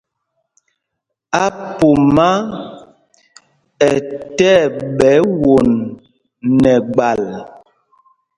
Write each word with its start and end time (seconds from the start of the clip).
Apumá 1.45 2.29
ɛ 3.89 3.91
tí 4.35 4.45
ɛɓɛ 4.63 5.11
won 5.41 5.69
nɛ 6.61 6.73
gbal. 6.93 7.21